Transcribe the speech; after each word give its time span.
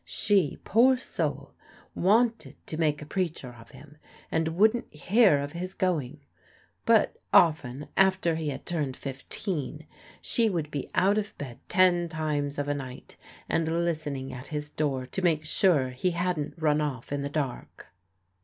She, 0.03 0.57
poor 0.63 0.97
soul, 0.97 1.53
wanted 1.93 2.55
to 2.65 2.77
make 2.79 3.03
a 3.03 3.05
preacher 3.05 3.53
of 3.59 3.69
him, 3.69 3.97
and 4.31 4.47
wouldn't 4.55 4.91
hear 4.91 5.37
of 5.37 5.51
his 5.51 5.75
going; 5.75 6.21
but 6.87 7.17
often, 7.31 7.87
after 7.95 8.33
he 8.33 8.49
had 8.49 8.65
turned 8.65 8.97
fifteen, 8.97 9.85
she 10.19 10.49
would 10.49 10.71
be 10.71 10.89
out 10.95 11.19
of 11.19 11.37
bed 11.37 11.59
ten 11.69 12.09
times 12.09 12.57
of 12.57 12.67
a 12.67 12.73
night 12.73 13.15
and 13.47 13.67
listening 13.85 14.33
at 14.33 14.47
his 14.47 14.71
door 14.71 15.05
to 15.05 15.21
make 15.21 15.45
sure 15.45 15.91
he 15.91 16.09
hadn't 16.17 16.55
run 16.57 16.81
off 16.81 17.11
in 17.11 17.21
the 17.21 17.29
dark. 17.29 17.89